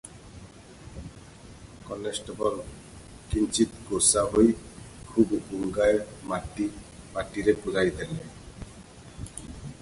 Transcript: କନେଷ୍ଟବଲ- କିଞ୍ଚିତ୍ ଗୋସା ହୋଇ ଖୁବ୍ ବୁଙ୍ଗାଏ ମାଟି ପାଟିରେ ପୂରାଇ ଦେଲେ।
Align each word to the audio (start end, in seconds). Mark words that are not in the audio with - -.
କନେଷ୍ଟବଲ- 1.89 2.63
କିଞ୍ଚିତ୍ 3.33 3.75
ଗୋସା 3.91 4.25
ହୋଇ 4.31 4.57
ଖୁବ୍ 5.11 5.37
ବୁଙ୍ଗାଏ 5.51 6.01
ମାଟି 6.33 6.67
ପାଟିରେ 7.19 7.57
ପୂରାଇ 7.67 7.95
ଦେଲେ। 8.01 8.19